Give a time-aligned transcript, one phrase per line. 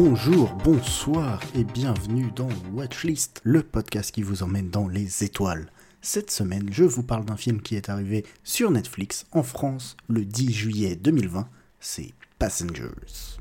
[0.00, 5.72] Bonjour, bonsoir et bienvenue dans Watchlist, le podcast qui vous emmène dans les étoiles.
[6.02, 10.24] Cette semaine, je vous parle d'un film qui est arrivé sur Netflix en France le
[10.24, 11.48] 10 juillet 2020,
[11.80, 13.40] c'est Passengers.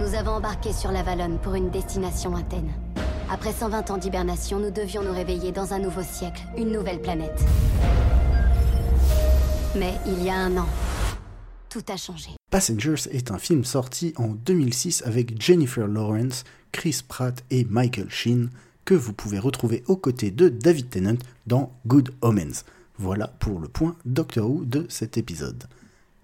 [0.00, 2.72] Nous avons embarqué sur la Valonne pour une destination Athènes.
[3.30, 7.44] Après 120 ans d'hibernation, nous devions nous réveiller dans un nouveau siècle, une nouvelle planète.
[9.76, 10.68] Mais il y a un an,
[11.68, 12.30] tout a changé.
[12.50, 18.50] Passengers est un film sorti en 2006 avec Jennifer Lawrence, Chris Pratt et Michael Sheen,
[18.86, 22.64] que vous pouvez retrouver aux côtés de David Tennant dans Good Omens.
[22.96, 25.64] Voilà pour le point Doctor Who de cet épisode.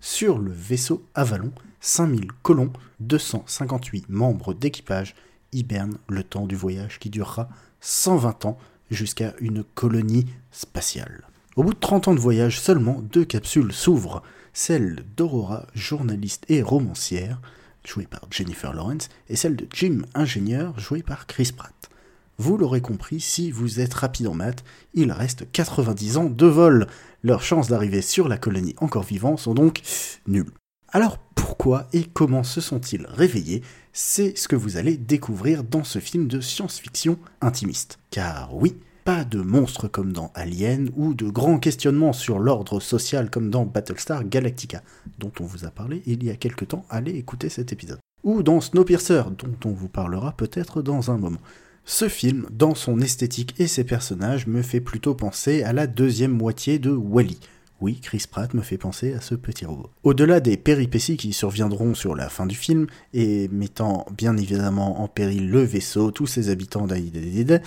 [0.00, 5.16] Sur le vaisseau Avalon, 5000 colons, 258 membres d'équipage
[5.52, 7.48] hibernent le temps du voyage qui durera
[7.80, 8.58] 120 ans
[8.90, 11.24] jusqu'à une colonie spatiale.
[11.54, 14.22] Au bout de 30 ans de voyage, seulement deux capsules s'ouvrent,
[14.54, 17.42] celle d'Aurora, journaliste et romancière,
[17.84, 21.90] jouée par Jennifer Lawrence, et celle de Jim, ingénieur, joué par Chris Pratt.
[22.38, 24.64] Vous l'aurez compris, si vous êtes rapide en maths,
[24.94, 26.86] il reste 90 ans de vol.
[27.22, 29.82] Leurs chances d'arriver sur la colonie encore vivant sont donc
[30.26, 30.50] nulles.
[30.88, 33.62] Alors pourquoi et comment se sont-ils réveillés?
[33.92, 37.98] C'est ce que vous allez découvrir dans ce film de science-fiction intimiste.
[38.10, 43.30] Car oui, pas de monstres comme dans Alien ou de grands questionnements sur l'ordre social
[43.30, 44.82] comme dans Battlestar Galactica,
[45.18, 47.98] dont on vous a parlé il y a quelque temps, allez écouter cet épisode.
[48.24, 51.40] Ou dans Snowpiercer, dont on vous parlera peut-être dans un moment.
[51.84, 56.30] Ce film, dans son esthétique et ses personnages, me fait plutôt penser à la deuxième
[56.30, 57.38] moitié de Wally,
[57.82, 59.90] oui, Chris Pratt me fait penser à ce petit robot.
[60.04, 65.08] Au-delà des péripéties qui surviendront sur la fin du film, et mettant bien évidemment en
[65.08, 67.58] péril le vaisseau, tous ses habitants d'Aïdédédé,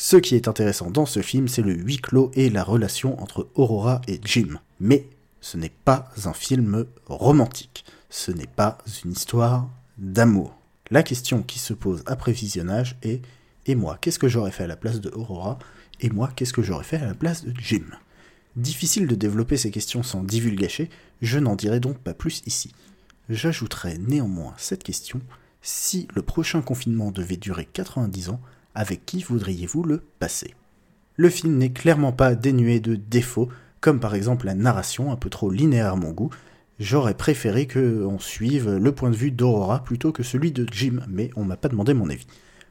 [0.00, 3.48] ce qui est intéressant dans ce film, c'est le huis clos et la relation entre
[3.56, 4.60] Aurora et Jim.
[4.78, 5.08] Mais
[5.40, 10.56] ce n'est pas un film romantique, ce n'est pas une histoire d'amour.
[10.92, 13.22] La question qui se pose après visionnage est
[13.66, 15.58] Et moi, qu'est-ce que j'aurais fait à la place de Aurora?
[16.00, 17.86] Et moi, qu'est-ce que j'aurais fait à la place de Jim?
[18.54, 20.90] Difficile de développer ces questions sans divulgacher,
[21.22, 22.72] je n'en dirai donc pas plus ici.
[23.30, 25.20] J'ajouterai néanmoins cette question,
[25.60, 28.40] si le prochain confinement devait durer 90 ans,
[28.78, 30.54] avec qui voudriez-vous le passer
[31.16, 33.48] Le film n'est clairement pas dénué de défauts,
[33.80, 36.30] comme par exemple la narration un peu trop linéaire à mon goût.
[36.78, 41.30] J'aurais préféré qu'on suive le point de vue d'Aurora plutôt que celui de Jim, mais
[41.34, 42.28] on m'a pas demandé mon avis.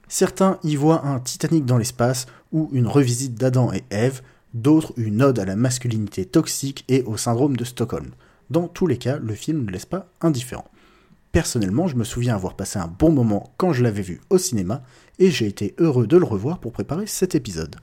[0.07, 4.22] Certains y voient un Titanic dans l'espace ou une revisite d'Adam et Ève,
[4.53, 8.12] d'autres une ode à la masculinité toxique et au syndrome de Stockholm.
[8.50, 10.72] Dans tous les cas, le film ne laisse pas indifférent.
[11.37, 14.81] Personnellement, je me souviens avoir passé un bon moment quand je l'avais vu au cinéma,
[15.19, 17.75] et j'ai été heureux de le revoir pour préparer cet épisode.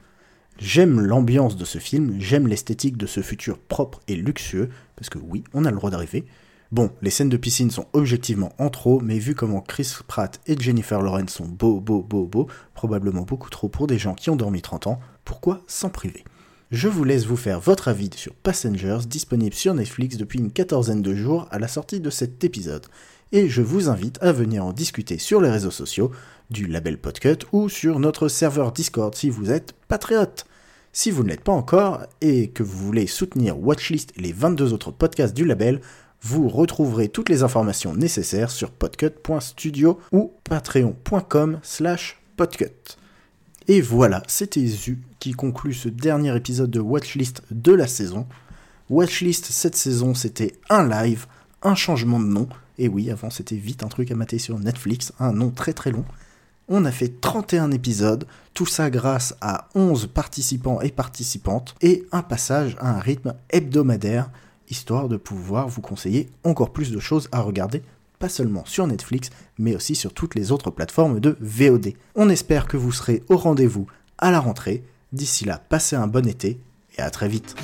[0.59, 5.21] J'aime l'ambiance de ce film, j'aime l'esthétique de ce futur propre et luxueux, parce que
[5.21, 6.25] oui, on a le droit d'arriver.
[6.73, 10.59] Bon, les scènes de piscine sont objectivement en trop, mais vu comment Chris Pratt et
[10.59, 14.37] Jennifer Lawrence sont beaux, beaux, beaux, beaux, probablement beaucoup trop pour des gens qui ont
[14.37, 16.25] dormi 30 ans, pourquoi s'en priver?
[16.73, 21.03] Je vous laisse vous faire votre avis sur Passengers, disponible sur Netflix depuis une quatorzaine
[21.03, 22.87] de jours à la sortie de cet épisode.
[23.33, 26.11] Et je vous invite à venir en discuter sur les réseaux sociaux
[26.51, 30.47] du label Podcut ou sur notre serveur Discord si vous êtes patriote.
[30.93, 34.73] Si vous ne l'êtes pas encore et que vous voulez soutenir Watchlist et les 22
[34.73, 35.81] autres podcasts du label,
[36.23, 42.97] vous retrouverez toutes les informations nécessaires sur podcut.studio ou patreon.com slash podcut.
[43.67, 48.27] Et voilà, c'était Zu qui conclut ce dernier épisode de Watchlist de la saison.
[48.89, 51.27] Watchlist cette saison, c'était un live,
[51.65, 52.49] un changement de nom.
[52.79, 55.91] Et oui, avant c'était vite un truc à mater sur Netflix, un nom très très
[55.91, 56.05] long.
[56.69, 62.23] On a fait 31 épisodes, tout ça grâce à 11 participants et participantes, et un
[62.23, 64.31] passage à un rythme hebdomadaire,
[64.71, 67.83] histoire de pouvoir vous conseiller encore plus de choses à regarder
[68.19, 71.93] pas seulement sur Netflix, mais aussi sur toutes les autres plateformes de VOD.
[72.15, 73.87] On espère que vous serez au rendez-vous
[74.19, 74.83] à la rentrée.
[75.13, 76.59] D'ici là, passez un bon été
[76.97, 77.55] et à très vite.